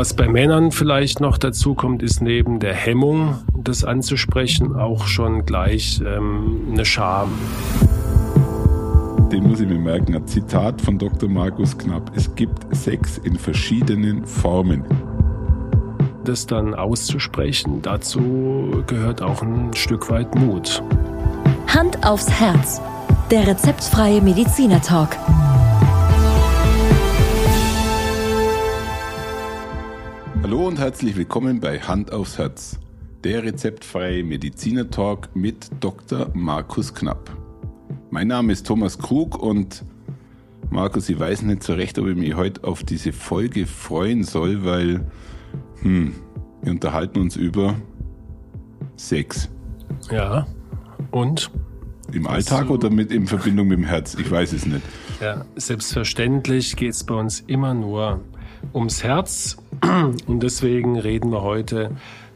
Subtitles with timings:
[0.00, 5.44] Was bei Männern vielleicht noch dazu kommt, ist neben der Hemmung, das anzusprechen, auch schon
[5.44, 7.28] gleich ähm, eine Scham.
[9.30, 10.16] Den muss ich mir merken.
[10.16, 11.28] Ein Zitat von Dr.
[11.28, 12.12] Markus Knapp.
[12.16, 14.86] Es gibt Sex in verschiedenen Formen.
[16.24, 20.82] Das dann auszusprechen, dazu gehört auch ein Stück weit Mut.
[21.66, 22.80] Hand aufs Herz.
[23.30, 25.10] Der rezeptfreie Mediziner Talk.
[30.50, 32.80] Hallo und herzlich willkommen bei Hand aufs Herz,
[33.22, 36.28] der rezeptfreie Mediziner Talk mit Dr.
[36.34, 37.30] Markus Knapp.
[38.10, 39.84] Mein Name ist Thomas Krug und
[40.68, 44.64] Markus, ich weiß nicht so recht, ob ich mich heute auf diese Folge freuen soll,
[44.64, 45.06] weil
[45.82, 46.16] hm,
[46.62, 47.76] wir unterhalten uns über
[48.96, 49.48] Sex.
[50.10, 50.48] Ja,
[51.12, 51.52] und?
[52.10, 54.16] Im Alltag du, oder mit in Verbindung mit dem Herz?
[54.16, 54.82] Ich weiß es nicht.
[55.20, 58.20] Ja, selbstverständlich geht es bei uns immer nur
[58.74, 59.58] ums Herz
[60.26, 61.90] und deswegen reden wir heute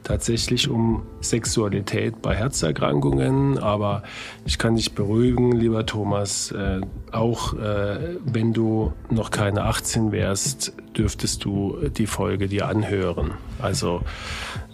[0.04, 3.58] tatsächlich um Sexualität bei Herzerkrankungen.
[3.58, 4.02] Aber
[4.44, 10.74] ich kann dich beruhigen, lieber Thomas, äh, auch äh, wenn du noch keine 18 wärst,
[10.96, 13.32] dürftest du die Folge dir anhören.
[13.60, 14.02] Also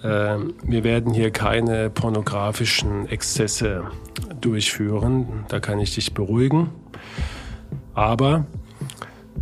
[0.03, 3.85] äh, wir werden hier keine pornografischen Exzesse
[4.41, 6.71] durchführen, da kann ich dich beruhigen.
[7.95, 8.47] Aber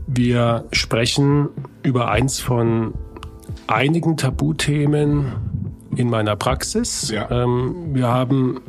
[0.06, 1.48] wir sprechen
[1.82, 2.94] über eins von
[3.66, 5.32] einigen Tabuthemen
[5.96, 7.10] in meiner Praxis.
[7.10, 7.30] Ja.
[7.30, 8.60] Ähm, wir haben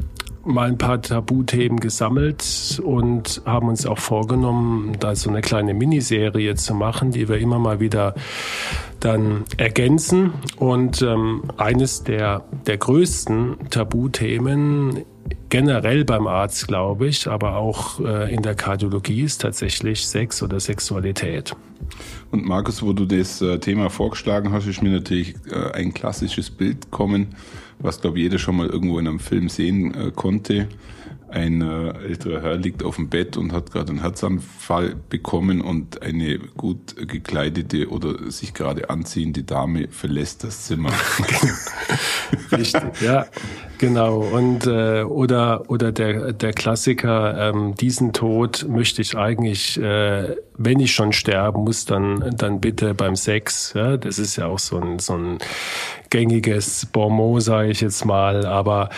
[0.49, 6.55] mal ein paar Tabuthemen gesammelt und haben uns auch vorgenommen, da so eine kleine Miniserie
[6.55, 8.15] zu machen, die wir immer mal wieder
[8.99, 10.33] dann ergänzen.
[10.57, 15.05] Und ähm, eines der, der größten Tabuthemen
[15.49, 20.59] generell beim Arzt, glaube ich, aber auch äh, in der Kardiologie ist tatsächlich Sex oder
[20.59, 21.55] Sexualität.
[22.31, 26.49] Und Markus, wo du das äh, Thema vorgeschlagen hast, ist mir natürlich äh, ein klassisches
[26.49, 27.35] Bild kommen,
[27.79, 30.67] was, glaube ich, jeder schon mal irgendwo in einem Film sehen äh, konnte
[31.31, 36.01] ein äh, älterer Herr liegt auf dem Bett und hat gerade einen Herzanfall bekommen und
[36.01, 40.91] eine gut gekleidete oder sich gerade anziehende Dame verlässt das Zimmer.
[42.51, 43.27] Richtig, ja,
[43.77, 44.19] genau.
[44.19, 50.79] Und äh, oder oder der der Klassiker: ähm, Diesen Tod möchte ich eigentlich, äh, wenn
[50.79, 53.73] ich schon sterben muss, dann dann bitte beim Sex.
[53.75, 55.37] Ja, das ist ja auch so ein so ein
[56.09, 58.45] gängiges Bonmot, sage ich jetzt mal.
[58.45, 58.89] Aber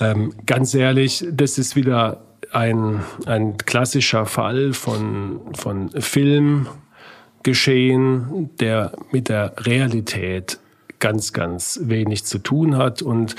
[0.00, 9.28] ähm, ganz ehrlich, das ist wieder ein, ein klassischer Fall von, von Filmgeschehen, der mit
[9.28, 10.60] der Realität
[10.98, 13.02] ganz, ganz wenig zu tun hat.
[13.02, 13.34] Und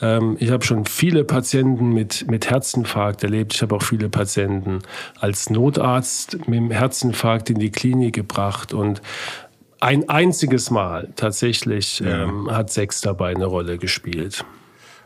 [0.00, 3.54] ähm, ich habe schon viele Patienten mit, mit Herzinfarkt erlebt.
[3.54, 4.80] Ich habe auch viele Patienten
[5.18, 8.72] als Notarzt mit dem Herzinfarkt in die Klinik gebracht.
[8.72, 9.02] Und
[9.80, 12.24] ein einziges Mal tatsächlich ja.
[12.24, 14.44] ähm, hat Sex dabei eine Rolle gespielt.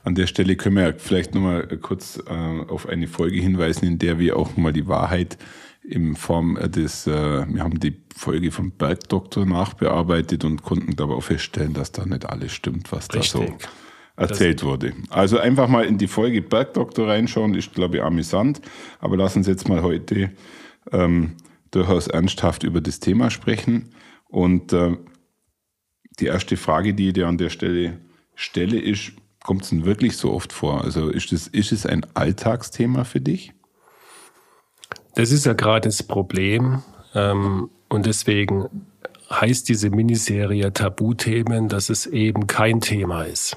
[0.02, 2.30] An der Stelle können wir vielleicht nochmal kurz äh,
[2.68, 5.38] auf eine Folge hinweisen, in der wir auch mal die Wahrheit
[5.82, 11.22] in Form des, äh, wir haben die Folge vom Bergdoktor nachbearbeitet und konnten dabei auch
[11.22, 13.32] feststellen, dass da nicht alles stimmt, was Richtig.
[13.32, 13.58] da so
[14.16, 14.92] erzählt das wurde.
[15.10, 18.60] Also einfach mal in die Folge Bergdoktor reinschauen, ist glaube ich amüsant,
[19.00, 20.30] aber lass uns jetzt mal heute
[20.92, 21.32] ähm,
[21.70, 23.90] durchaus ernsthaft über das Thema sprechen.
[24.34, 24.96] Und äh,
[26.18, 27.98] die erste Frage, die ich dir an der Stelle
[28.34, 29.12] stelle, ist,
[29.44, 30.82] kommt es denn wirklich so oft vor?
[30.82, 33.52] Also ist es, ist es ein Alltagsthema für dich?
[35.14, 36.82] Das ist ja gerade das Problem.
[37.14, 38.68] Ähm, und deswegen
[39.30, 43.56] heißt diese Miniserie Tabuthemen, dass es eben kein Thema ist.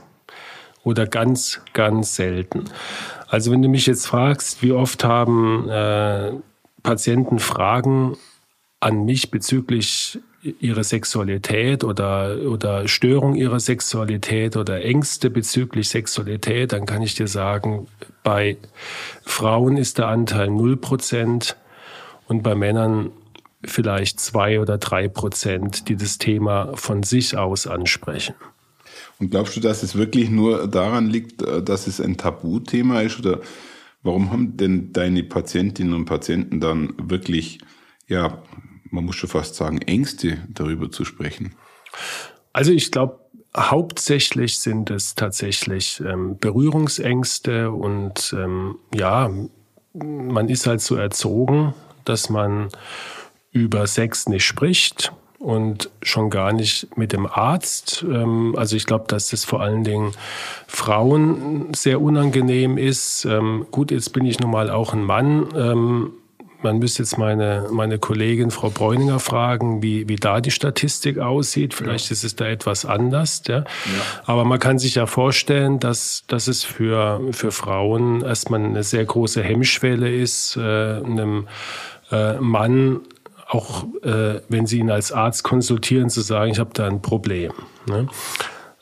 [0.83, 2.65] Oder ganz, ganz selten.
[3.27, 6.33] Also wenn du mich jetzt fragst, wie oft haben äh,
[6.83, 8.15] Patienten Fragen
[8.79, 16.85] an mich bezüglich ihre Sexualität oder, oder Störung ihrer Sexualität oder Ängste bezüglich Sexualität, dann
[16.85, 17.87] kann ich dir sagen,
[18.23, 18.57] bei
[19.23, 21.55] Frauen ist der Anteil 0%
[22.27, 23.11] und bei Männern
[23.63, 28.35] vielleicht zwei oder drei Prozent, die das Thema von sich aus ansprechen.
[29.19, 33.19] Und glaubst du, dass es wirklich nur daran liegt, dass es ein Tabuthema ist?
[33.19, 33.39] Oder
[34.03, 37.59] warum haben denn deine Patientinnen und Patienten dann wirklich
[38.07, 38.43] ja,
[38.91, 41.55] man muss schon fast sagen, Ängste darüber zu sprechen?
[42.53, 43.19] Also ich glaube,
[43.55, 49.29] hauptsächlich sind es tatsächlich ähm, Berührungsängste und ähm, ja,
[49.93, 51.73] man ist halt so erzogen,
[52.05, 52.69] dass man
[53.51, 58.05] über Sex nicht spricht und schon gar nicht mit dem Arzt.
[58.07, 60.13] Ähm, also ich glaube, dass das vor allen Dingen
[60.67, 63.25] Frauen sehr unangenehm ist.
[63.25, 65.47] Ähm, gut, jetzt bin ich nun mal auch ein Mann.
[66.61, 71.73] Man müsste jetzt meine, meine Kollegin Frau Bräuninger fragen, wie, wie da die Statistik aussieht.
[71.73, 72.13] Vielleicht ja.
[72.13, 73.43] ist es da etwas anders.
[73.47, 73.59] Ja?
[73.59, 73.65] ja?
[74.25, 79.05] Aber man kann sich ja vorstellen, dass, dass es für, für Frauen erstmal eine sehr
[79.05, 81.47] große Hemmschwelle ist, äh, einem
[82.11, 83.01] äh, Mann
[83.49, 87.53] auch äh, wenn sie ihn als Arzt konsultieren, zu sagen, ich habe da ein Problem.
[87.87, 88.07] Ne?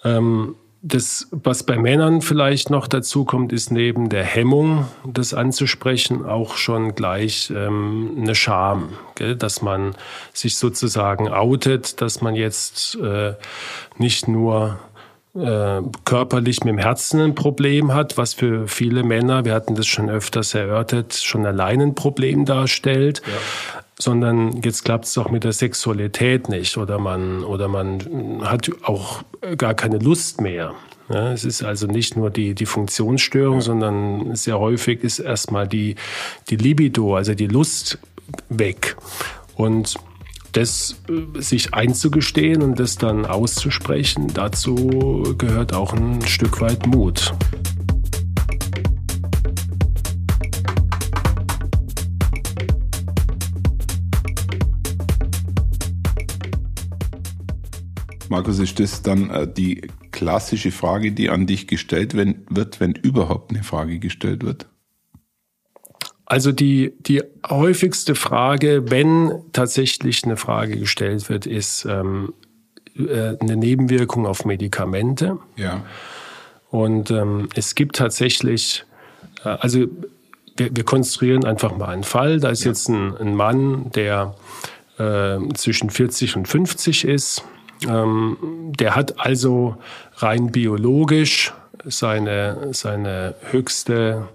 [0.04, 0.56] Ähm,
[0.88, 6.58] das, was bei Männern vielleicht noch dazu kommt, ist neben der Hemmung, das anzusprechen, auch
[6.58, 9.36] schon gleich ähm, eine Scham, gell?
[9.36, 9.96] dass man
[10.32, 13.34] sich sozusagen outet, dass man jetzt äh,
[13.98, 14.78] nicht nur
[15.34, 19.88] äh, körperlich mit dem Herzen ein Problem hat, was für viele Männer, wir hatten das
[19.88, 23.24] schon öfters erörtert, schon allein ein Problem darstellt.
[23.97, 29.24] Sondern jetzt klappt es auch mit der Sexualität nicht oder man, oder man hat auch
[29.57, 30.74] gar keine Lust mehr.
[31.09, 33.62] Ja, es ist also nicht nur die, die Funktionsstörung, ja.
[33.62, 35.95] sondern sehr häufig ist erstmal die,
[36.50, 38.00] die Libido, also die Lust
[38.50, 38.97] weg.
[39.56, 39.95] Und
[40.51, 47.33] das äh, sich einzugestehen und das dann auszusprechen, dazu gehört auch ein Stück weit Mut.
[58.36, 63.52] Markus, ist das dann äh, die klassische Frage, die an dich gestellt wird, wenn überhaupt
[63.52, 64.68] eine Frage gestellt wird?
[66.26, 72.34] Also die, die häufigste Frage, wenn tatsächlich eine Frage gestellt wird, ist ähm,
[72.98, 75.38] äh, eine Nebenwirkung auf Medikamente.
[75.56, 75.86] Ja.
[76.72, 78.84] Und ähm, es gibt tatsächlich,
[79.46, 79.86] äh, also
[80.58, 82.42] wir, wir konstruieren einfach mal einen Fall.
[82.42, 82.72] Da ist ja.
[82.72, 84.36] jetzt ein, ein Mann, der
[84.98, 87.42] äh, zwischen 40 und 50 ist
[87.88, 88.38] ähm,
[88.78, 89.76] der hat also
[90.18, 91.54] rein biologisch
[91.86, 94.28] seine, seine höchste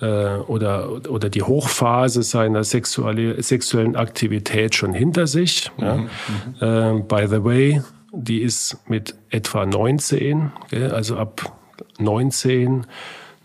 [0.00, 5.70] äh, oder, oder die Hochphase seiner sexuelle, sexuellen Aktivität schon hinter sich.
[5.76, 5.96] Mhm, ja.
[5.96, 6.98] Mhm.
[7.00, 7.82] Äh, by the way,
[8.12, 10.90] die ist mit etwa 19, gell?
[10.90, 11.56] also ab
[11.98, 12.86] 19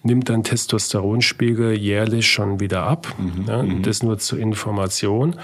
[0.04, 3.08] nimmt dann Testosteronspiegel jährlich schon wieder ab.
[3.18, 3.82] Mhm, ja, mhm.
[3.84, 5.36] das nur zur Information.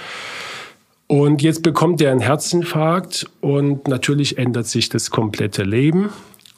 [1.12, 6.10] Und jetzt bekommt er einen Herzinfarkt und natürlich ändert sich das komplette Leben.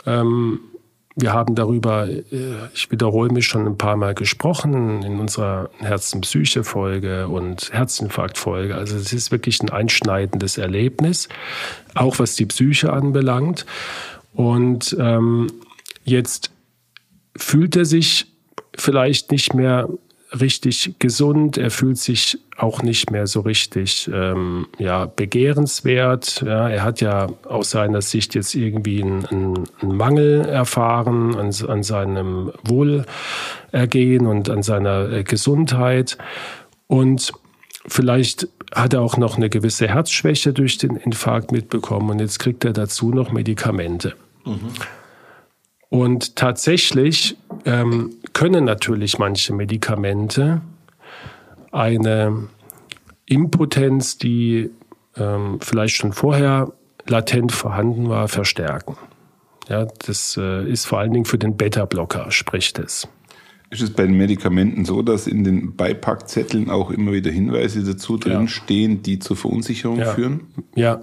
[0.05, 0.59] Ähm,
[1.15, 2.21] wir haben darüber, äh,
[2.75, 8.75] ich wiederhole mich schon ein paar Mal gesprochen in unserer Herzen-Psyche-Folge und Herzinfarkt-Folge.
[8.75, 11.29] Also es ist wirklich ein einschneidendes Erlebnis,
[11.95, 13.65] auch was die Psyche anbelangt.
[14.35, 15.47] Und ähm,
[16.03, 16.51] jetzt
[17.35, 18.27] fühlt er sich
[18.75, 19.89] vielleicht nicht mehr
[20.39, 26.43] richtig gesund, er fühlt sich auch nicht mehr so richtig ähm, ja, begehrenswert.
[26.45, 31.83] Ja, er hat ja aus seiner Sicht jetzt irgendwie einen, einen Mangel erfahren an, an,
[31.83, 36.17] seinem Wohlergehen und an seiner äh, Gesundheit.
[36.87, 37.31] Und
[37.87, 42.65] vielleicht hat er auch noch eine gewisse Herzschwäche durch den Infarkt mitbekommen und jetzt kriegt
[42.65, 44.15] er dazu noch Medikamente.
[44.45, 44.71] Mhm.
[45.93, 50.61] Und tatsächlich ähm, können natürlich manche Medikamente
[51.71, 52.47] eine
[53.27, 54.71] Impotenz, die
[55.15, 56.73] ähm, vielleicht schon vorher
[57.05, 58.97] latent vorhanden war, verstärken.
[59.69, 63.07] Ja, das äh, ist vor allen Dingen für den Beta-Blocker, spricht es.
[63.73, 68.17] Ist es bei den Medikamenten so, dass in den Beipackzetteln auch immer wieder Hinweise dazu
[68.17, 68.95] drin ja.
[68.97, 70.13] die zur Verunsicherung ja.
[70.13, 70.41] führen?
[70.75, 71.01] Ja,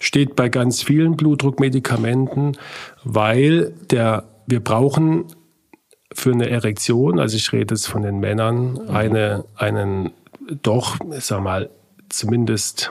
[0.00, 2.56] steht bei ganz vielen Blutdruckmedikamenten,
[3.04, 5.26] weil der, wir brauchen
[6.12, 8.90] für eine Erektion, also ich rede jetzt von den Männern, mhm.
[8.90, 10.10] eine, einen
[10.62, 11.70] doch, sag mal,
[12.08, 12.90] zumindest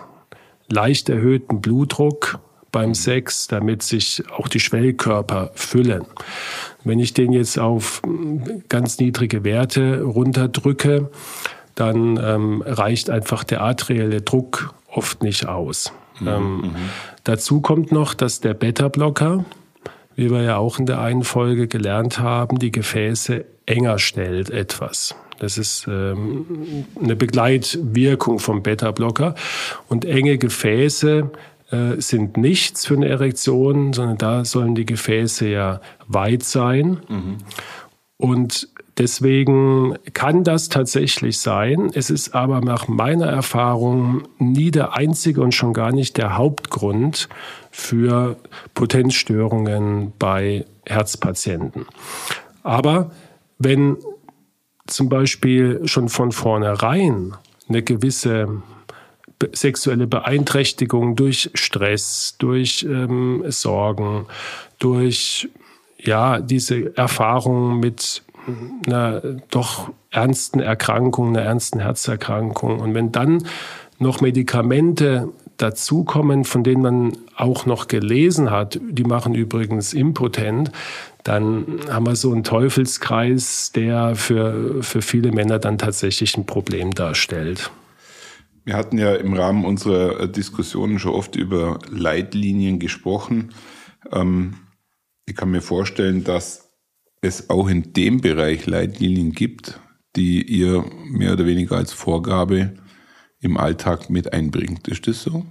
[0.69, 2.39] leicht erhöhten Blutdruck
[2.73, 2.93] beim.
[2.93, 6.03] Sex, damit sich auch die Schwellkörper füllen.
[6.83, 8.01] Wenn ich den jetzt auf
[8.67, 11.09] ganz niedrige Werte runterdrücke,
[11.75, 15.93] dann ähm, reicht einfach der arterielle Druck oft nicht aus.
[16.19, 16.27] Mhm.
[16.27, 16.75] Ähm, mhm.
[17.23, 19.45] Dazu kommt noch, dass der Beta-Blocker,
[20.15, 25.15] wie wir ja auch in der einen Folge gelernt haben, die Gefäße enger stellt etwas.
[25.39, 29.35] Das ist ähm, eine Begleitwirkung vom Beta-Blocker.
[29.89, 31.31] Und enge Gefäße
[31.73, 36.99] äh, sind nichts für eine Erektion, sondern da sollen die Gefäße ja weit sein.
[37.09, 37.37] Mhm.
[38.17, 41.89] Und deswegen kann das tatsächlich sein.
[41.91, 47.27] Es ist aber nach meiner Erfahrung nie der einzige und schon gar nicht der Hauptgrund
[47.71, 48.37] für
[48.75, 51.87] Potenzstörungen bei Herzpatienten.
[52.61, 53.09] Aber
[53.57, 53.97] wenn
[54.85, 57.33] zum Beispiel schon von vornherein
[57.67, 58.61] eine gewisse
[59.51, 64.25] sexuelle Beeinträchtigung durch Stress, durch ähm, Sorgen,
[64.79, 65.49] durch
[65.97, 68.23] ja diese Erfahrung mit
[68.85, 72.79] einer doch ernsten Erkrankung, einer ernsten Herzerkrankung.
[72.79, 73.45] Und wenn dann
[73.99, 80.71] noch Medikamente dazukommen, von denen man auch noch gelesen hat, die machen übrigens impotent,
[81.23, 86.91] dann haben wir so einen Teufelskreis, der für, für viele Männer dann tatsächlich ein Problem
[86.91, 87.71] darstellt.
[88.65, 93.53] Wir hatten ja im Rahmen unserer Diskussionen schon oft über Leitlinien gesprochen.
[94.11, 94.55] Ähm,
[95.25, 96.69] ich kann mir vorstellen, dass
[97.21, 99.79] es auch in dem Bereich Leitlinien gibt,
[100.15, 102.75] die ihr mehr oder weniger als Vorgabe
[103.39, 104.87] im Alltag mit einbringt.
[104.87, 105.45] Ist das so?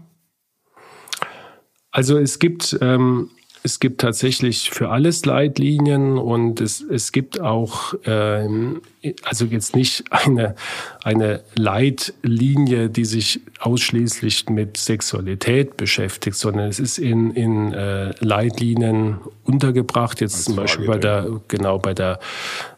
[1.90, 3.31] Also es gibt ähm,
[3.64, 8.83] es gibt tatsächlich für alles Leitlinien und es, es gibt auch, ähm,
[9.23, 10.57] also jetzt nicht eine,
[11.04, 19.19] eine Leitlinie, die sich ausschließlich mit Sexualität beschäftigt, sondern es ist in, in äh, Leitlinien
[19.45, 22.19] untergebracht, jetzt Als zum Beispiel bei der, genau bei der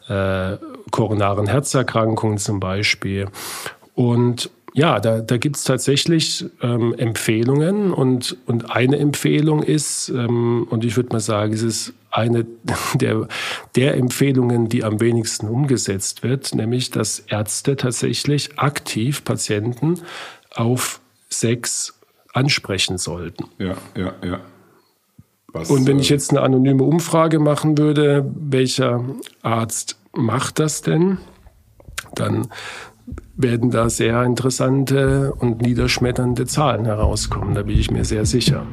[0.07, 0.57] äh,
[0.91, 3.27] koronaren Herzerkrankung zum Beispiel.
[3.95, 10.67] Und ja, da, da gibt es tatsächlich ähm, Empfehlungen und, und eine Empfehlung ist, ähm,
[10.69, 12.45] und ich würde mal sagen, es ist eine
[12.95, 13.29] der,
[13.75, 20.01] der Empfehlungen, die am wenigsten umgesetzt wird, nämlich, dass Ärzte tatsächlich aktiv Patienten
[20.53, 21.97] auf Sex
[22.33, 23.45] ansprechen sollten.
[23.57, 24.41] Ja, ja, ja.
[25.53, 29.05] Was, und wenn ich äh, jetzt eine anonyme Umfrage machen würde, welcher
[29.41, 31.17] Arzt macht das denn?
[32.13, 32.49] Dann
[33.37, 37.53] werden da sehr interessante und niederschmetternde Zahlen herauskommen.
[37.53, 38.65] Da bin ich mir sehr sicher.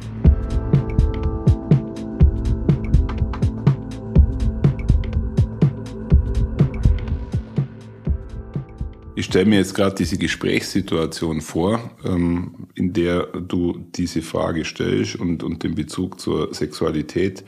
[9.15, 15.15] Ich stelle mir jetzt gerade diese Gesprächssituation vor, ähm, in der du diese Frage stellst
[15.15, 17.43] und, und den Bezug zur Sexualität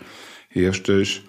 [0.50, 1.24] herstellst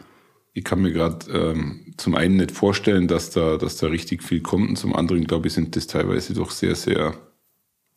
[0.56, 4.40] ich kann mir gerade ähm, zum einen nicht vorstellen, dass da, dass da richtig viel
[4.40, 7.12] kommt und zum anderen, glaube ich, sind das teilweise doch sehr, sehr,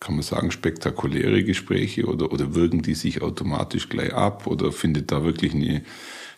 [0.01, 5.10] kann man sagen, spektakuläre Gespräche oder, oder wirken die sich automatisch gleich ab oder findet
[5.10, 5.84] da wirklich eine,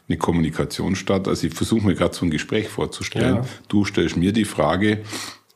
[0.08, 1.28] eine Kommunikation statt?
[1.28, 3.38] Also ich versuche mir gerade so ein Gespräch vorzustellen.
[3.38, 3.46] Ja.
[3.68, 5.00] Du stellst mir die Frage,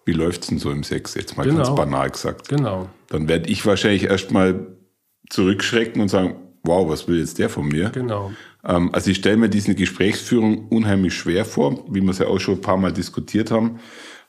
[0.03, 1.13] wie läuft's denn so im Sex?
[1.13, 1.57] Jetzt mal genau.
[1.57, 2.49] ganz banal gesagt.
[2.49, 2.89] Genau.
[3.09, 4.65] Dann werde ich wahrscheinlich erstmal
[5.29, 7.91] zurückschrecken und sagen, wow, was will jetzt der von mir?
[7.91, 8.31] Genau.
[8.65, 12.39] Ähm, also ich stelle mir diese Gesprächsführung unheimlich schwer vor, wie wir es ja auch
[12.39, 13.79] schon ein paar Mal diskutiert haben.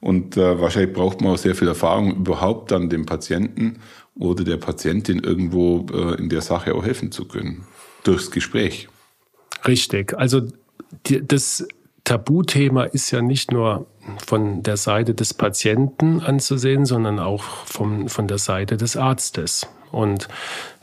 [0.00, 3.78] Und äh, wahrscheinlich braucht man auch sehr viel Erfahrung, überhaupt dann dem Patienten
[4.14, 7.66] oder der Patientin irgendwo äh, in der Sache auch helfen zu können.
[8.04, 8.88] Durchs Gespräch.
[9.66, 10.16] Richtig.
[10.16, 10.42] Also
[11.06, 11.66] die, das
[12.04, 13.86] Tabuthema ist ja nicht nur
[14.24, 19.66] von der Seite des Patienten anzusehen, sondern auch vom, von der Seite des Arztes.
[19.92, 20.28] Und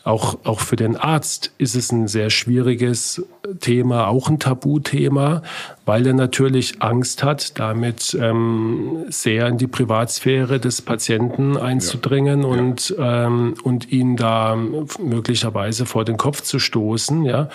[0.03, 3.25] auch, auch für den Arzt ist es ein sehr schwieriges
[3.61, 5.43] Thema, auch ein Tabuthema,
[5.85, 12.47] weil er natürlich Angst hat, damit ähm, sehr in die Privatsphäre des Patienten einzudringen ja.
[12.47, 13.27] und, ja.
[13.27, 17.47] Ähm, und ihn da möglicherweise vor den Kopf zu stoßen, ja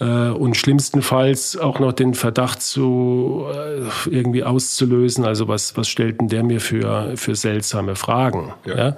[0.00, 5.24] äh, und schlimmstenfalls auch noch den Verdacht zu äh, irgendwie auszulösen.
[5.24, 8.54] Also was was stellt denn der mir für für seltsame Fragen?
[8.64, 8.76] Ja.
[8.76, 8.96] ja?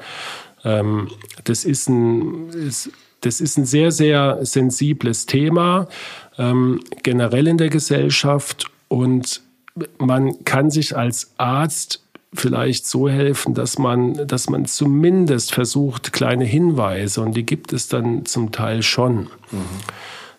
[0.66, 1.08] Ähm,
[1.44, 5.88] das ist ein, ist, das ist ein sehr, sehr sensibles Thema,
[6.36, 8.70] ähm, generell in der Gesellschaft.
[8.88, 9.42] Und
[9.98, 12.02] man kann sich als Arzt
[12.34, 17.88] vielleicht so helfen, dass man, dass man zumindest versucht, kleine Hinweise, und die gibt es
[17.88, 19.28] dann zum Teil schon.
[19.52, 19.60] Mhm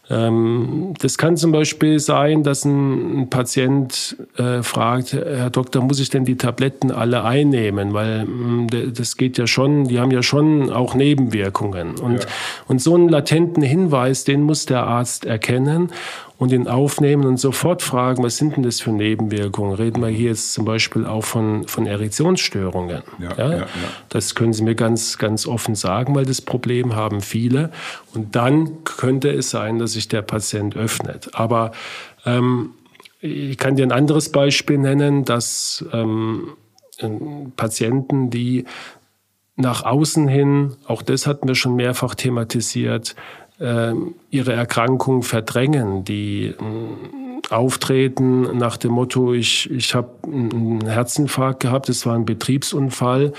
[0.09, 6.23] das kann zum Beispiel sein, dass ein, Patient äh, fragt, Herr Doktor, muss ich denn
[6.23, 7.93] die Tabletten alle einnehmen?
[7.93, 11.99] Weil mm, das geht ja schon, die haben ja schon auch Nebenwirkungen.
[11.99, 12.29] Und, ja.
[12.67, 15.91] und so einen latenten Hinweis, den muss der Arzt erkennen
[16.38, 19.74] und ihn aufnehmen und sofort fragen, was sind denn das für Nebenwirkungen?
[19.74, 23.01] Reden wir hier jetzt zum Beispiel auch von, von Erektionsstörungen.
[23.20, 23.58] Ja, ja?
[23.58, 23.67] ja.
[24.10, 27.72] Das können Sie mir ganz, ganz offen sagen, weil das Problem haben viele.
[28.13, 31.32] Und dann könnte es sein, dass sich der Patient öffnet.
[31.34, 31.72] Aber
[32.25, 32.72] ähm,
[33.20, 36.50] ich kann dir ein anderes Beispiel nennen, dass ähm,
[37.56, 38.65] Patienten, die
[39.56, 43.15] nach außen hin, auch das hatten wir schon mehrfach thematisiert,
[43.59, 46.53] ihre Erkrankung verdrängen, die äh,
[47.49, 53.33] auftreten nach dem Motto, ich, ich habe einen Herzinfarkt gehabt, es war ein Betriebsunfall, mhm.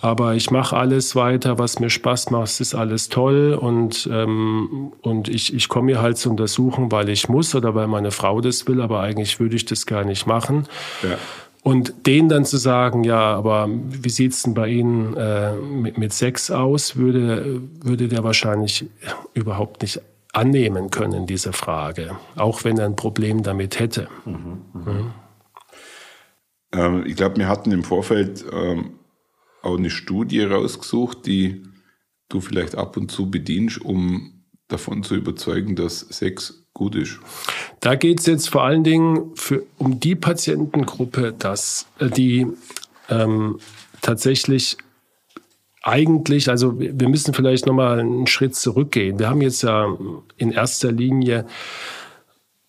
[0.00, 4.92] aber ich mache alles weiter, was mir Spaß macht, es ist alles toll und, ähm,
[5.02, 8.40] und ich, ich komme hier halt zu untersuchen, weil ich muss oder weil meine Frau
[8.40, 10.66] das will, aber eigentlich würde ich das gar nicht machen.
[11.02, 11.16] Ja.
[11.64, 16.12] Und denen dann zu sagen, ja, aber wie sieht's denn bei Ihnen äh, mit, mit
[16.12, 18.84] Sex aus, würde, würde der wahrscheinlich
[19.32, 20.02] überhaupt nicht
[20.34, 24.08] annehmen können, diese Frage, auch wenn er ein Problem damit hätte.
[24.26, 25.10] Mhm, mhm.
[26.72, 28.98] Ähm, ich glaube, wir hatten im Vorfeld ähm,
[29.62, 31.62] auch eine Studie rausgesucht, die
[32.28, 37.20] du vielleicht ab und zu bedienst, um davon zu überzeugen, dass Sex gut ist.
[37.84, 42.46] Da geht es jetzt vor allen Dingen für, um die Patientengruppe, dass äh, die
[43.10, 43.60] ähm,
[44.00, 44.78] tatsächlich
[45.82, 49.18] eigentlich, also wir müssen vielleicht nochmal einen Schritt zurückgehen.
[49.18, 49.94] Wir haben jetzt ja
[50.38, 51.44] in erster Linie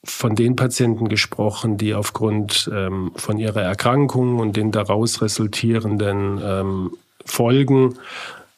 [0.04, 6.98] von den Patienten gesprochen, die aufgrund ähm, von ihrer Erkrankung und den daraus resultierenden ähm,
[7.24, 7.96] Folgen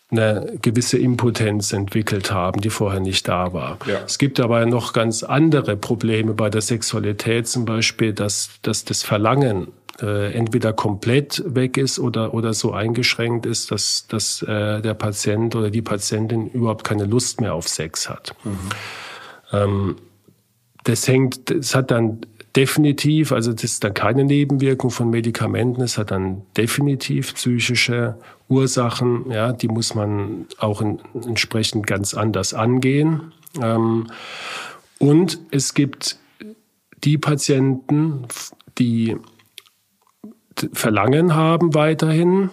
[0.10, 3.78] eine gewisse Impotenz entwickelt haben, die vorher nicht da war.
[3.86, 4.00] Ja.
[4.06, 9.04] Es gibt aber noch ganz andere Probleme bei der Sexualität, zum Beispiel, dass, dass das
[9.04, 9.68] Verlangen
[10.02, 15.56] äh, entweder komplett weg ist oder, oder so eingeschränkt ist, dass, dass äh, der Patient
[15.56, 18.34] oder die Patientin überhaupt keine Lust mehr auf Sex hat.
[18.44, 18.58] Mhm.
[19.52, 19.96] Ähm,
[20.84, 22.22] das hängt, das hat dann
[22.58, 28.18] definitiv, also das ist dann keine Nebenwirkung von Medikamenten, es hat dann definitiv psychische
[28.50, 33.32] Ursachen, ja, die muss man auch in, entsprechend ganz anders angehen.
[33.62, 34.08] Ähm,
[34.98, 36.18] und es gibt
[37.04, 38.26] die Patienten,
[38.80, 39.16] die
[40.74, 42.50] Verlangen haben weiterhin,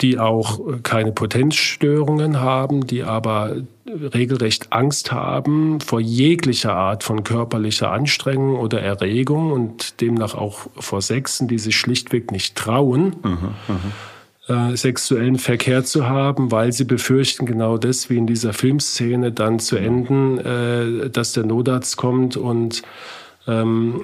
[0.00, 3.54] die auch keine Potenzstörungen haben, die aber
[3.86, 11.02] regelrecht Angst haben vor jeglicher Art von körperlicher Anstrengung oder Erregung und demnach auch vor
[11.02, 13.16] Sexen, die sich schlichtweg nicht trauen.
[13.22, 13.52] Aha.
[14.48, 19.60] Äh, sexuellen Verkehr zu haben, weil sie befürchten genau das, wie in dieser Filmszene dann
[19.60, 22.82] zu enden, äh, dass der Notarzt kommt und
[23.46, 24.02] ähm,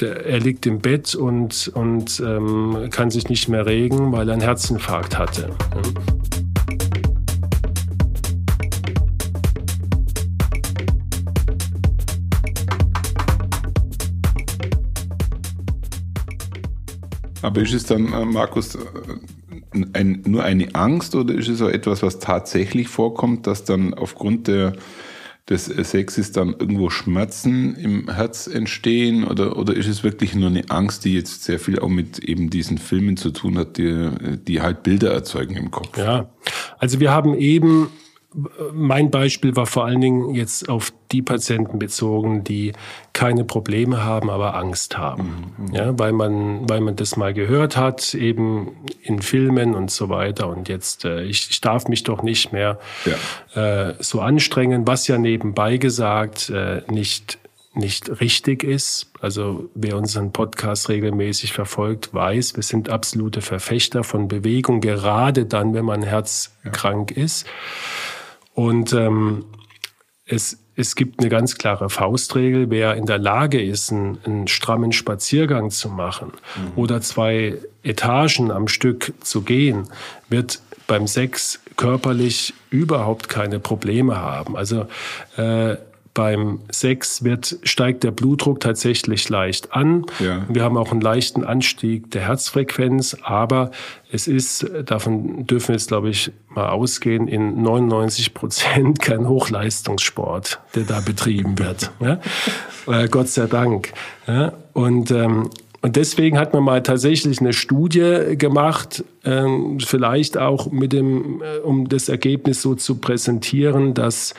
[0.00, 4.34] der, er liegt im Bett und, und ähm, kann sich nicht mehr regen, weil er
[4.34, 5.50] einen Herzinfarkt hatte.
[17.42, 18.78] Aber ist es dann, äh, Markus, äh,
[19.92, 24.48] ein, nur eine Angst oder ist es auch etwas, was tatsächlich vorkommt, dass dann aufgrund
[24.48, 24.74] der
[25.48, 30.70] des Sexes dann irgendwo Schmerzen im Herz entstehen oder, oder ist es wirklich nur eine
[30.70, 34.10] Angst, die jetzt sehr viel auch mit eben diesen Filmen zu tun hat, die,
[34.46, 35.98] die halt Bilder erzeugen im Kopf?
[35.98, 36.30] Ja,
[36.78, 37.88] also wir haben eben
[38.72, 42.72] mein Beispiel war vor allen Dingen jetzt auf die Patienten bezogen, die
[43.12, 45.52] keine Probleme haben, aber Angst haben.
[45.58, 45.74] Mhm.
[45.74, 48.68] Ja, weil man, weil man das mal gehört hat, eben
[49.02, 50.48] in Filmen und so weiter.
[50.48, 53.90] Und jetzt, äh, ich, ich darf mich doch nicht mehr ja.
[53.90, 57.38] äh, so anstrengen, was ja nebenbei gesagt äh, nicht
[57.74, 59.10] nicht richtig ist.
[59.20, 65.72] Also wer unseren Podcast regelmäßig verfolgt, weiß, wir sind absolute Verfechter von Bewegung, gerade dann,
[65.72, 67.24] wenn man herzkrank ja.
[67.24, 67.46] ist.
[68.54, 69.44] Und ähm,
[70.26, 74.92] es, es gibt eine ganz klare Faustregel, wer in der Lage ist, einen, einen strammen
[74.92, 76.72] Spaziergang zu machen mhm.
[76.76, 79.88] oder zwei Etagen am Stück zu gehen,
[80.28, 84.56] wird beim Sex körperlich überhaupt keine Probleme haben.
[84.56, 84.86] Also
[85.36, 85.76] äh,
[86.14, 90.04] beim Sex wird, steigt der Blutdruck tatsächlich leicht an.
[90.18, 90.44] Ja.
[90.48, 93.70] Wir haben auch einen leichten Anstieg der Herzfrequenz, aber
[94.10, 100.60] es ist, davon dürfen wir jetzt, glaube ich, mal ausgehen, in 99 Prozent kein Hochleistungssport,
[100.74, 101.90] der da betrieben wird.
[102.00, 102.20] Ja?
[102.86, 103.92] Äh, Gott sei Dank.
[104.26, 104.52] Ja?
[104.74, 105.48] Und, ähm,
[105.80, 111.58] und deswegen hat man mal tatsächlich eine Studie gemacht, ähm, vielleicht auch mit dem, äh,
[111.60, 114.34] um das Ergebnis so zu präsentieren, dass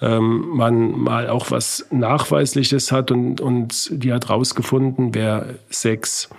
[0.00, 6.30] ähm, man mal auch was Nachweisliches hat und, und die hat rausgefunden, wer Sex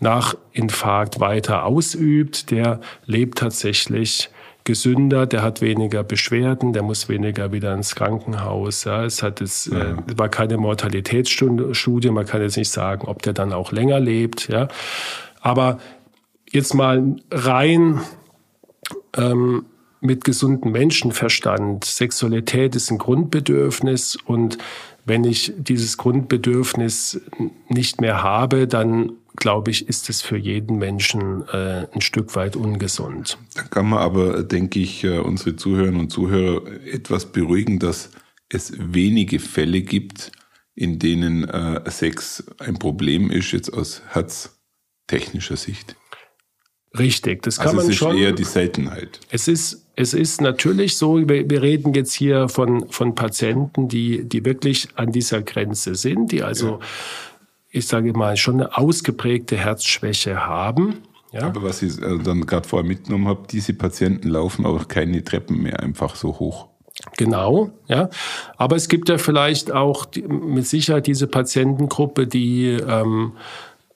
[0.00, 4.30] nach Infarkt weiter ausübt, der lebt tatsächlich
[4.64, 8.84] gesünder, der hat weniger Beschwerden, der muss weniger wieder ins Krankenhaus.
[8.84, 9.92] Ja, es hat es ja.
[9.92, 14.48] äh, war keine Mortalitätsstudie, man kann jetzt nicht sagen, ob der dann auch länger lebt.
[14.48, 14.68] Ja,
[15.40, 15.78] aber
[16.50, 18.00] jetzt mal rein
[19.16, 19.66] ähm,
[20.02, 21.84] mit gesundem Menschenverstand.
[21.84, 24.58] Sexualität ist ein Grundbedürfnis und
[25.04, 27.20] wenn ich dieses Grundbedürfnis
[27.68, 32.54] nicht mehr habe, dann glaube ich, ist es für jeden Menschen äh, ein Stück weit
[32.54, 33.38] ungesund.
[33.54, 38.10] Da kann man aber, denke ich, äh, unsere Zuhörerinnen und Zuhörer etwas beruhigen, dass
[38.48, 40.32] es wenige Fälle gibt,
[40.74, 45.96] in denen äh, Sex ein Problem ist, jetzt aus herztechnischer Sicht.
[46.98, 48.16] Richtig, das kann also man es ist schon.
[48.16, 49.20] eher die Seltenheit.
[49.30, 54.28] Es ist, es ist natürlich so, wir, wir reden jetzt hier von, von Patienten, die,
[54.28, 56.78] die wirklich an dieser Grenze sind, die also, ja.
[57.70, 60.98] ich sage mal, schon eine ausgeprägte Herzschwäche haben.
[61.32, 61.44] Ja?
[61.44, 65.62] Aber was ich äh, dann gerade vorher mitgenommen habe, diese Patienten laufen auch keine Treppen
[65.62, 66.68] mehr einfach so hoch.
[67.16, 68.10] Genau, ja.
[68.56, 73.32] Aber es gibt ja vielleicht auch die, mit Sicherheit diese Patientengruppe, die ähm,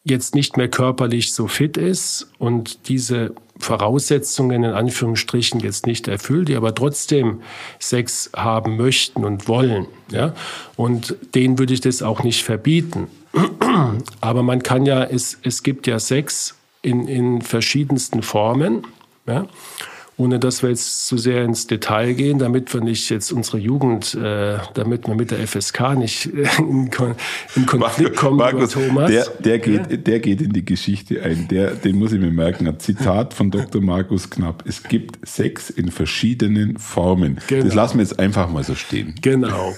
[0.07, 6.49] jetzt nicht mehr körperlich so fit ist und diese Voraussetzungen in Anführungsstrichen jetzt nicht erfüllt,
[6.49, 7.41] die aber trotzdem
[7.79, 9.87] Sex haben möchten und wollen.
[10.11, 10.35] Ja?
[10.77, 13.09] Und denen würde ich das auch nicht verbieten.
[14.21, 18.87] Aber man kann ja, es, es gibt ja Sex in, in verschiedensten Formen.
[19.27, 19.47] Ja?
[20.19, 24.15] Ohne dass wir jetzt zu sehr ins Detail gehen, damit wir nicht jetzt unsere Jugend,
[24.15, 26.91] äh, damit wir mit der FSK nicht äh, in,
[27.55, 29.11] in Konflikt kommen Markus, Thomas.
[29.11, 31.49] Der, der, geht, der geht in die Geschichte ein.
[31.49, 32.67] Der, den muss ich mir merken.
[32.67, 33.83] Ein Zitat von Dr.
[33.83, 34.65] Markus Knapp.
[34.67, 37.39] Es gibt Sex in verschiedenen Formen.
[37.47, 37.65] Genau.
[37.65, 39.17] Das lassen wir jetzt einfach mal so stehen.
[39.21, 39.75] Genau.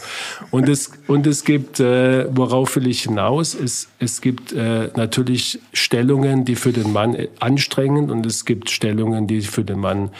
[0.52, 3.54] Und es, und es gibt, äh, worauf will ich hinaus?
[3.54, 9.26] Es, es gibt äh, natürlich Stellungen, die für den Mann anstrengend und es gibt Stellungen,
[9.26, 10.10] die für den Mann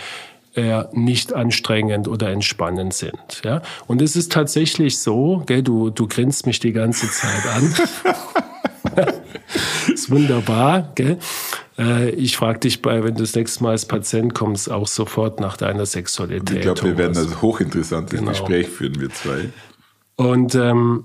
[0.59, 3.42] eher nicht anstrengend oder entspannend sind.
[3.44, 3.62] Ja?
[3.87, 7.75] Und es ist tatsächlich so, gell, du, du grinst mich die ganze Zeit an.
[9.92, 10.92] ist wunderbar.
[10.94, 11.18] Gell?
[11.79, 15.40] Äh, ich frage dich bei, wenn du das nächste Mal als Patient kommst, auch sofort
[15.40, 16.57] nach deiner Sexualität.
[16.57, 18.33] Ich glaube, wir werden ein hochinteressantes genau.
[18.33, 19.51] Gespräch führen, wir zwei.
[20.16, 21.05] Und ähm,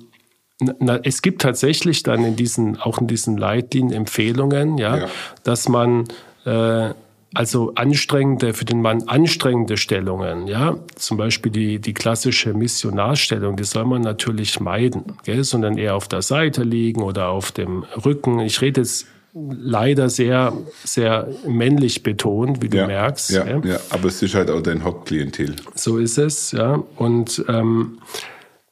[0.79, 5.07] na, es gibt tatsächlich dann in diesen, auch in diesen Leitlinien Empfehlungen, ja, ja.
[5.43, 6.07] dass man
[6.45, 6.93] äh,
[7.33, 13.63] also anstrengende, für den Mann anstrengende Stellungen, ja, zum Beispiel die, die klassische Missionarstellung, die
[13.63, 15.43] soll man natürlich meiden, gell?
[15.43, 18.39] sondern eher auf der Seite liegen oder auf dem Rücken.
[18.39, 23.31] Ich rede jetzt leider sehr, sehr männlich betont, wie du ja, merkst.
[23.31, 25.55] Ja, ja, ja, aber es ist halt auch dein Hauptklientel.
[25.73, 26.83] So ist es, ja.
[26.97, 27.99] Und ähm,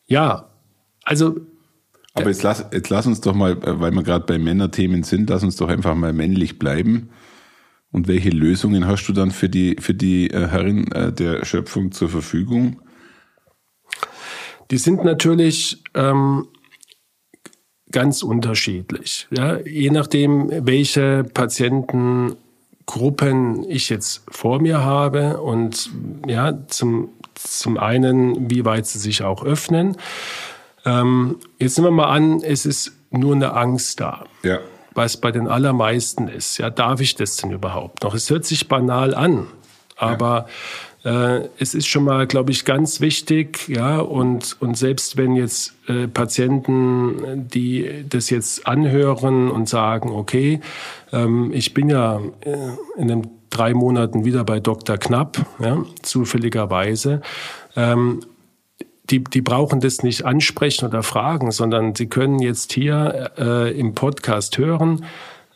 [0.08, 0.50] ja,
[1.04, 1.36] also
[2.14, 5.44] aber jetzt lass, jetzt lass uns doch mal, weil wir gerade bei Männerthemen sind, lass
[5.44, 7.10] uns doch einfach mal männlich bleiben.
[7.92, 11.92] Und welche Lösungen hast du dann für die, für die äh, Herrin äh, der Schöpfung
[11.92, 12.82] zur Verfügung?
[14.72, 16.48] Die sind natürlich ähm,
[17.92, 19.28] ganz unterschiedlich.
[19.30, 19.60] Ja?
[19.60, 25.90] Je nachdem, welche Patientengruppen ich jetzt vor mir habe und
[26.26, 29.98] ja, zum, zum einen, wie weit sie sich auch öffnen.
[30.86, 34.24] Ähm, jetzt nehmen wir mal an, es ist nur eine Angst da.
[34.44, 34.60] Ja
[34.94, 36.58] was bei den allermeisten ist.
[36.58, 38.14] Ja, darf ich das denn überhaupt noch?
[38.14, 39.48] Es hört sich banal an,
[39.96, 40.48] aber
[41.04, 41.38] ja.
[41.38, 43.68] äh, es ist schon mal, glaube ich, ganz wichtig.
[43.68, 50.60] Ja, und, und selbst wenn jetzt äh, Patienten, die das jetzt anhören und sagen, okay,
[51.12, 52.58] ähm, ich bin ja äh,
[52.98, 54.98] in den drei Monaten wieder bei Dr.
[54.98, 57.22] Knapp, ja, zufälligerweise.
[57.76, 58.22] Ähm,
[59.12, 63.94] die, die brauchen das nicht ansprechen oder fragen, sondern sie können jetzt hier äh, im
[63.94, 65.06] Podcast hören,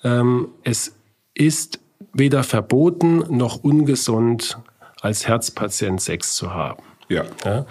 [0.03, 0.93] ähm, es
[1.33, 1.79] ist
[2.13, 4.57] weder verboten noch ungesund,
[5.01, 6.83] als Herzpatient Sex zu haben.
[7.09, 7.23] Ja.
[7.43, 7.65] ja?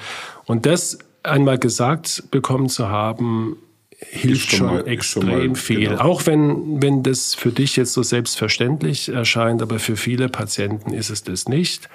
[0.46, 3.56] Und das einmal gesagt bekommen zu haben,
[3.98, 5.88] hilft schon, schon mal, extrem schon mal, viel.
[5.88, 6.02] Genau.
[6.02, 11.10] Auch wenn, wenn das für dich jetzt so selbstverständlich erscheint, aber für viele Patienten ist
[11.10, 11.88] es das nicht.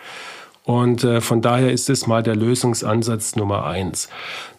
[0.70, 4.08] Und äh, von daher ist es mal der Lösungsansatz Nummer eins.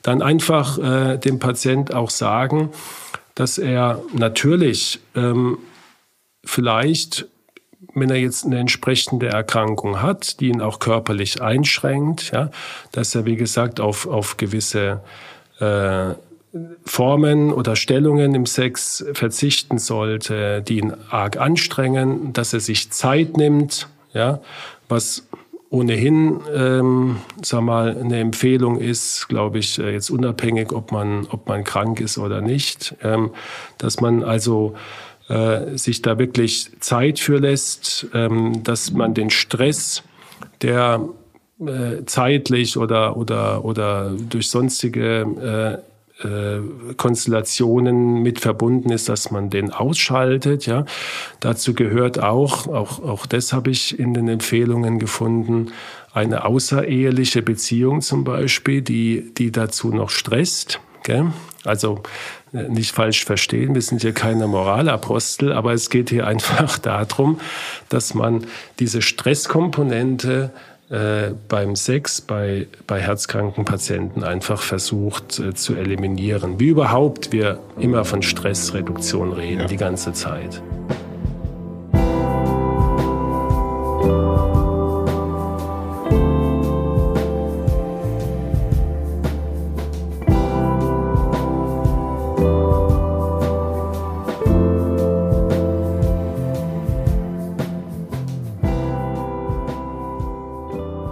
[0.02, 2.70] Dann einfach äh, dem Patient auch sagen,
[3.36, 5.58] dass er natürlich ähm,
[6.44, 7.26] vielleicht,
[7.94, 12.50] wenn er jetzt eine entsprechende Erkrankung hat, die ihn auch körperlich einschränkt, ja,
[12.90, 15.04] dass er, wie gesagt, auf, auf gewisse
[15.60, 16.14] äh,
[16.84, 23.36] Formen oder Stellungen im Sex verzichten sollte, die ihn arg anstrengen, dass er sich Zeit
[23.36, 24.40] nimmt, ja,
[24.88, 25.28] was
[25.70, 31.48] ohnehin, ähm, sag mal, eine Empfehlung ist, glaube ich, äh, jetzt unabhängig, ob man, ob
[31.48, 33.30] man krank ist oder nicht, ähm,
[33.78, 34.74] dass man also
[35.28, 40.02] äh, sich da wirklich Zeit für lässt, ähm, dass man den Stress,
[40.60, 41.08] der
[41.60, 45.89] äh, zeitlich oder, oder, oder durch sonstige äh,
[46.96, 50.66] Konstellationen mit verbunden ist, dass man den ausschaltet.
[50.66, 50.84] Ja,
[51.40, 55.72] dazu gehört auch, auch, auch das habe ich in den Empfehlungen gefunden,
[56.12, 60.80] eine außereheliche Beziehung zum Beispiel, die, die dazu noch stresst.
[61.04, 61.32] Gell?
[61.64, 62.02] Also
[62.52, 67.40] äh, nicht falsch verstehen, wir sind hier keine Moralapostel, aber es geht hier einfach darum,
[67.88, 68.46] dass man
[68.78, 70.52] diese Stresskomponente
[70.90, 76.58] äh, beim Sex bei, bei herzkranken Patienten einfach versucht äh, zu eliminieren.
[76.58, 79.66] Wie überhaupt wir immer von Stressreduktion reden, ja.
[79.66, 80.60] die ganze Zeit.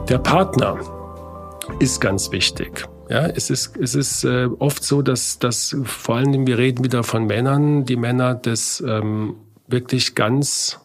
[0.08, 0.78] Der Partner
[1.80, 2.88] ist ganz wichtig.
[3.10, 7.04] Ja, es ist, es ist äh, oft so, dass, dass vor allem, wir reden wieder
[7.04, 10.80] von Männern, die Männer das ähm, wirklich ganz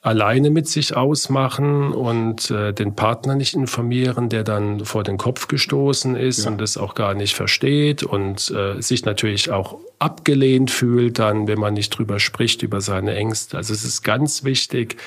[0.00, 5.48] alleine mit sich ausmachen und äh, den Partner nicht informieren, der dann vor den Kopf
[5.48, 6.52] gestoßen ist ja.
[6.52, 11.58] und das auch gar nicht versteht und äh, sich natürlich auch abgelehnt fühlt, dann, wenn
[11.58, 13.56] man nicht drüber spricht, über seine Ängste.
[13.56, 14.98] Also es ist ganz wichtig,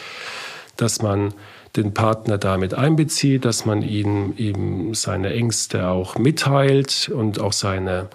[0.75, 1.33] dass man
[1.75, 8.09] den Partner damit einbezieht, dass man ihm eben seine Ängste auch mitteilt und auch seine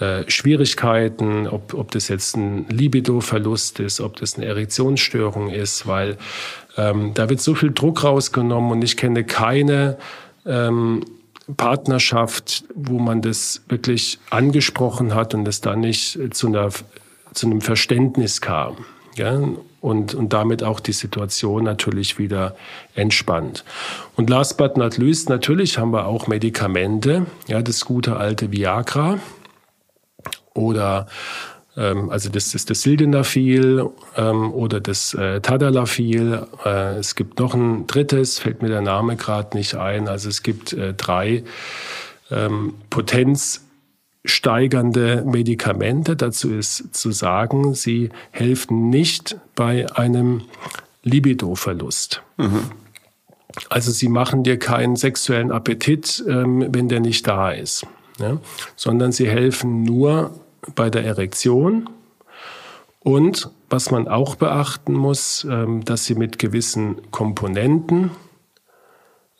[0.00, 6.16] äh, Schwierigkeiten, ob, ob das jetzt ein Libido-Verlust ist, ob das eine Erektionsstörung ist, weil
[6.76, 9.98] ähm, da wird so viel Druck rausgenommen und ich kenne keine
[10.46, 11.04] ähm,
[11.56, 16.70] Partnerschaft, wo man das wirklich angesprochen hat und es dann nicht zu, einer,
[17.34, 18.76] zu einem Verständnis kam.
[19.16, 19.38] Ja?
[19.80, 22.54] Und, und damit auch die Situation natürlich wieder
[22.94, 23.64] entspannt.
[24.16, 29.18] Und last but not least, natürlich haben wir auch Medikamente, ja, das gute alte Viagra
[30.54, 31.06] oder
[31.76, 36.46] ähm, also das ist das Sildenafil ähm, oder das äh, Tadalafil.
[36.64, 40.08] Äh, es gibt noch ein drittes, fällt mir der Name gerade nicht ein.
[40.08, 41.44] Also es gibt äh, drei
[42.30, 42.74] ähm,
[44.22, 46.16] potenzsteigernde Medikamente.
[46.16, 50.42] Dazu ist zu sagen, sie helfen nicht bei einem
[51.02, 52.22] Libidoverlust.
[52.36, 52.70] Mhm.
[53.68, 57.86] Also sie machen dir keinen sexuellen Appetit, ähm, wenn der nicht da ist,
[58.18, 58.38] ja?
[58.76, 60.30] sondern sie helfen nur
[60.74, 61.90] bei der Erektion.
[63.00, 68.12] Und was man auch beachten muss, ähm, dass sie mit gewissen Komponenten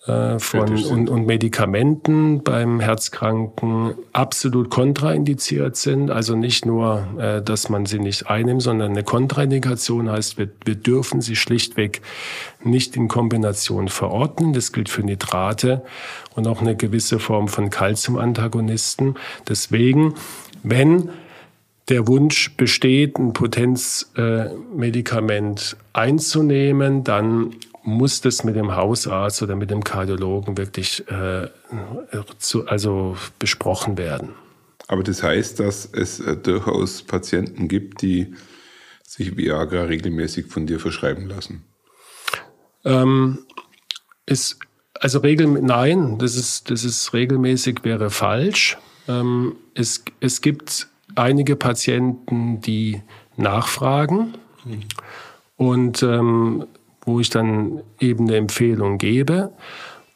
[0.06, 6.10] äh, von, und, und, Medikamenten beim Herzkranken absolut kontraindiziert sind.
[6.10, 10.74] Also nicht nur, äh, dass man sie nicht einnimmt, sondern eine Kontraindikation heißt, wir, wir
[10.74, 12.02] dürfen sie schlichtweg
[12.64, 14.52] nicht in Kombination verordnen.
[14.52, 15.82] Das gilt für Nitrate
[16.34, 19.16] und auch eine gewisse Form von Calciumantagonisten.
[19.48, 20.14] Deswegen
[20.62, 21.10] wenn
[21.88, 29.82] der Wunsch besteht, ein Potenzmedikament einzunehmen, dann muss das mit dem Hausarzt oder mit dem
[29.82, 31.48] Kardiologen wirklich äh,
[32.38, 34.30] zu, also besprochen werden.
[34.88, 38.34] Aber das heißt, dass es äh, durchaus Patienten gibt, die
[39.02, 41.64] sich Viagra regelmäßig von dir verschreiben lassen.
[42.84, 43.44] Ähm,
[44.26, 44.58] ist,
[44.94, 48.78] also regel, nein, das ist, das ist regelmäßig wäre falsch.
[49.08, 53.02] Ähm, es, es gibt einige Patienten, die
[53.36, 54.82] nachfragen mhm.
[55.56, 56.66] und ähm,
[57.04, 59.52] wo ich dann eben eine Empfehlung gebe.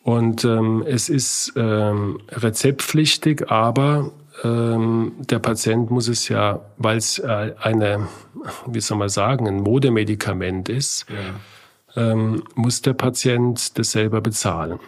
[0.03, 4.12] Und ähm, es ist ähm, rezeptpflichtig, aber
[4.44, 8.07] ähm, der Patient muss es ja, weil es äh, eine,
[8.66, 11.07] wie soll man sagen, ein Modemedikament ist,
[11.96, 12.12] ja.
[12.12, 14.79] ähm, muss der Patient das selber bezahlen.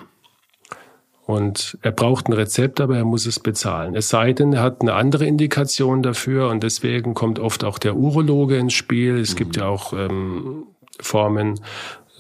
[1.27, 3.95] Und er braucht ein Rezept, aber er muss es bezahlen.
[3.95, 7.97] Es sei denn, er hat eine andere Indikation dafür und deswegen kommt oft auch der
[7.97, 9.19] Urologe ins Spiel.
[9.19, 9.37] Es mhm.
[9.37, 10.65] gibt ja auch ähm,
[11.01, 11.61] Formen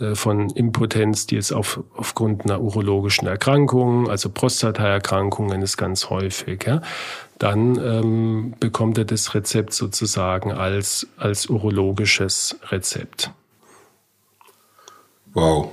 [0.01, 6.65] äh, von Impotenz, die jetzt auf, aufgrund einer urologischen Erkrankung, also Prostataerkrankungen ist ganz häufig,
[6.65, 6.83] ja,
[7.39, 13.33] dann ähm, bekommt er das Rezept sozusagen als, als urologisches Rezept.
[15.33, 15.73] Wow.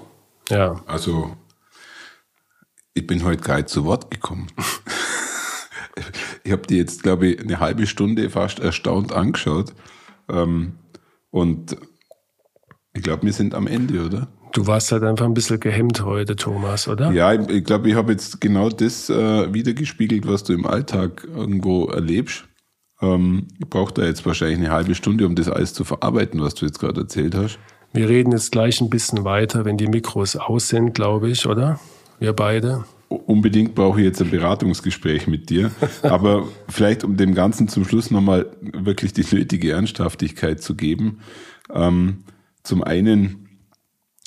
[0.49, 0.81] Ja.
[0.85, 1.35] Also
[2.93, 4.47] ich bin heute gar nicht zu Wort gekommen.
[6.43, 9.73] ich habe die jetzt, glaube ich, eine halbe Stunde fast erstaunt angeschaut.
[10.29, 10.77] Ähm,
[11.31, 11.77] und
[12.95, 14.27] ich glaube, wir sind am Ende, oder?
[14.53, 17.12] Du warst halt einfach ein bisschen gehemmt heute, Thomas, oder?
[17.12, 21.86] Ja, ich, glaube, ich habe jetzt genau das äh, wiedergespiegelt, was du im Alltag irgendwo
[21.88, 22.45] erlebst.
[23.01, 26.55] Ähm, ich brauche da jetzt wahrscheinlich eine halbe Stunde, um das alles zu verarbeiten, was
[26.55, 27.60] du jetzt gerade erzählt hast.
[27.91, 31.79] Wir reden jetzt gleich ein bisschen weiter, wenn die Mikros aus sind, glaube ich, oder?
[32.19, 32.86] wir beide?
[33.08, 35.71] Unbedingt brauche ich jetzt ein Beratungsgespräch mit dir.
[36.01, 41.19] Aber vielleicht, um dem Ganzen zum Schluss nochmal wirklich die nötige Ernsthaftigkeit zu geben.
[41.73, 42.23] Ähm,
[42.65, 43.47] zum einen,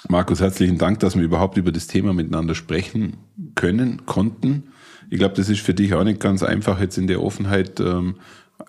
[0.09, 3.17] Markus, herzlichen Dank, dass wir überhaupt über das Thema miteinander sprechen
[3.55, 4.73] können, konnten.
[5.11, 8.17] Ich glaube, das ist für dich auch nicht ganz einfach, jetzt in der Offenheit, ähm,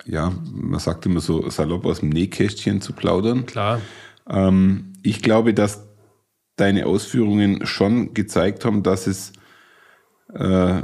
[0.06, 3.46] ja, man sagt immer so salopp aus dem Nähkästchen zu plaudern.
[3.46, 3.80] Klar.
[4.28, 5.86] Ähm, ich glaube, dass
[6.56, 9.32] deine Ausführungen schon gezeigt haben, dass es
[10.34, 10.82] äh,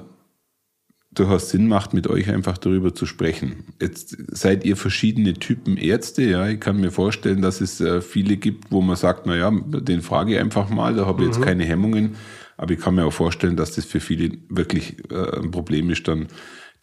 [1.19, 3.65] durchaus Sinn macht, mit euch einfach darüber zu sprechen.
[3.81, 6.49] Jetzt seid ihr verschiedene Typen Ärzte, ja.
[6.49, 10.03] Ich kann mir vorstellen, dass es äh, viele gibt, wo man sagt, na ja, den
[10.03, 11.35] frage ich einfach mal, da habe ich mhm.
[11.35, 12.17] jetzt keine Hemmungen.
[12.59, 16.07] Aber ich kann mir auch vorstellen, dass das für viele wirklich äh, ein Problem ist,
[16.09, 16.29] dann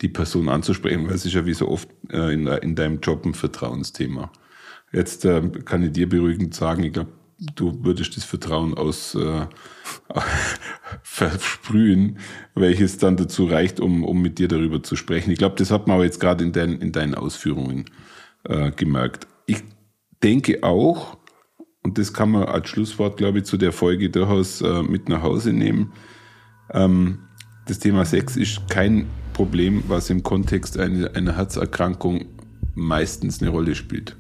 [0.02, 3.26] die Person anzusprechen, weil es ist ja wie so oft äh, in, in deinem Job
[3.26, 4.32] ein Vertrauensthema.
[4.92, 5.28] Jetzt
[5.66, 7.10] kann ich dir beruhigend sagen, ich glaube,
[7.56, 9.48] du würdest das Vertrauen aus äh,
[11.04, 12.18] versprühen,
[12.56, 15.32] welches dann dazu reicht, um, um mit dir darüber zu sprechen.
[15.32, 17.86] Ich glaube, das hat man aber jetzt gerade in, dein, in deinen Ausführungen
[18.44, 19.28] äh, gemerkt.
[19.46, 19.64] Ich
[20.22, 21.18] denke auch,
[21.84, 25.22] und das kann man als Schlusswort, glaube ich, zu der Folge durchaus äh, mit nach
[25.22, 25.92] Hause nehmen.
[26.72, 27.20] Ähm,
[27.68, 32.26] das Thema Sex ist kein Problem, was im Kontext einer, einer Herzerkrankung
[32.76, 34.16] meistens eine Rolle spielt.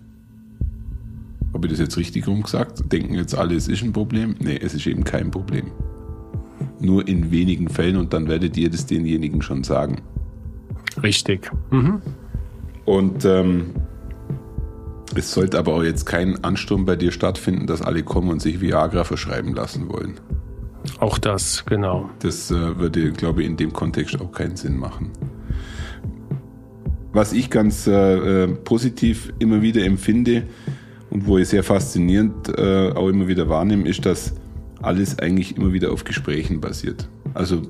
[1.53, 2.91] Habe ich das jetzt richtig rumgesagt?
[2.91, 4.35] Denken jetzt alle, es ist ein Problem?
[4.39, 5.71] Nee, es ist eben kein Problem.
[6.79, 10.01] Nur in wenigen Fällen und dann werdet ihr das denjenigen schon sagen.
[11.01, 11.51] Richtig.
[11.71, 12.01] Mhm.
[12.85, 13.67] Und ähm,
[15.15, 18.59] es sollte aber auch jetzt kein Ansturm bei dir stattfinden, dass alle kommen und sich
[18.61, 20.15] Viagra verschreiben lassen wollen.
[20.99, 22.09] Auch das, genau.
[22.19, 25.11] Das äh, würde, glaube ich, in dem Kontext auch keinen Sinn machen.
[27.13, 30.43] Was ich ganz äh, äh, positiv immer wieder empfinde
[31.13, 34.33] und wo ich sehr faszinierend äh, auch immer wieder wahrnehme, ist, dass
[34.81, 37.07] alles eigentlich immer wieder auf Gesprächen basiert.
[37.35, 37.61] Also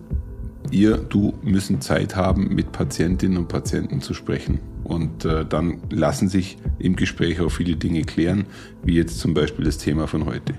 [0.71, 4.59] ihr, du müssen Zeit haben, mit Patientinnen und Patienten zu sprechen.
[4.85, 8.45] Und äh, dann lassen sich im Gespräch auch viele Dinge klären,
[8.81, 10.53] wie jetzt zum Beispiel das Thema von heute.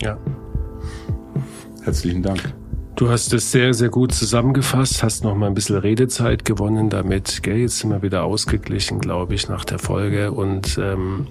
[0.00, 0.18] Ja.
[1.82, 2.52] Herzlichen Dank.
[2.94, 7.42] Du hast es sehr, sehr gut zusammengefasst, hast noch mal ein bisschen Redezeit gewonnen damit.
[7.42, 10.30] Gell, jetzt sind wir wieder ausgeglichen, glaube ich, nach der Folge.
[10.30, 11.26] Und ähm,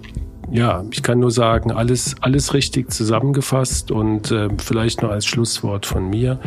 [0.52, 5.86] ja, ich kann nur sagen, alles, alles richtig zusammengefasst und äh, vielleicht noch als Schlusswort
[5.86, 6.40] von mir.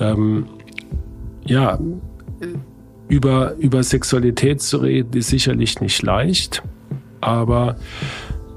[0.00, 0.46] Ähm,
[1.44, 1.78] ja,
[3.08, 6.62] über, über Sexualität zu reden ist sicherlich nicht leicht,
[7.20, 7.76] aber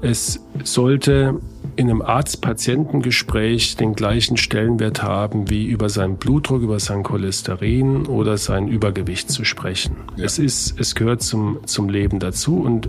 [0.00, 1.40] es sollte
[1.78, 8.36] in einem Arzt-Patientengespräch den gleichen Stellenwert haben, wie über seinen Blutdruck, über sein Cholesterin oder
[8.36, 9.94] sein Übergewicht zu sprechen.
[10.16, 10.24] Ja.
[10.24, 12.88] Es ist, es gehört zum, zum Leben dazu und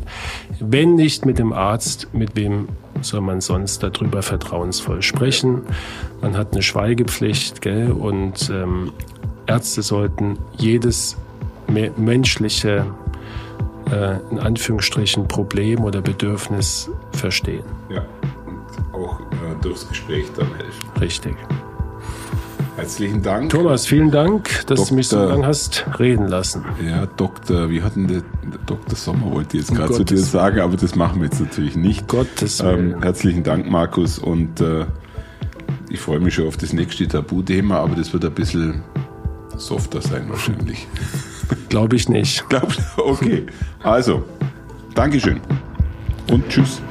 [0.60, 2.68] wenn nicht mit dem Arzt, mit wem
[3.02, 5.62] soll man sonst darüber vertrauensvoll sprechen?
[6.22, 7.92] Man hat eine Schweigepflicht, gell?
[7.92, 8.92] Und ähm,
[9.46, 11.16] Ärzte sollten jedes
[11.68, 12.88] menschliche
[13.92, 17.66] äh, in Anführungsstrichen Problem oder Bedürfnis verstehen.
[17.92, 18.04] Ja
[18.94, 20.90] auch äh, durchs Gespräch dann helfen.
[21.00, 21.36] Richtig.
[22.80, 23.50] Herzlichen Dank.
[23.50, 26.64] Thomas, vielen Dank, dass Doktor, du mich so lange hast reden lassen.
[26.82, 28.22] Ja, Doktor, wie hatten der,
[28.66, 28.96] Dr.
[28.96, 32.08] Sommer wollte jetzt gerade zu dir sagen, aber das machen wir jetzt natürlich nicht.
[32.08, 34.86] Gottes ähm, herzlichen Dank, Markus, und äh,
[35.90, 38.82] ich freue mich schon auf das nächste Tabuthema, aber das wird ein bisschen
[39.58, 40.88] softer sein wahrscheinlich.
[41.70, 42.48] Glaube ich nicht.
[42.48, 43.46] Glaub, okay,
[43.84, 44.24] also,
[44.96, 45.42] Dankeschön
[46.32, 46.82] und tschüss.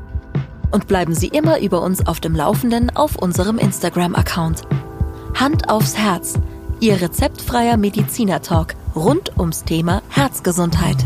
[0.72, 4.62] und bleiben Sie immer über uns auf dem Laufenden auf unserem Instagram-Account.
[5.36, 6.36] Hand aufs Herz,
[6.80, 11.04] Ihr rezeptfreier Mediziner-Talk rund ums Thema Herzgesundheit.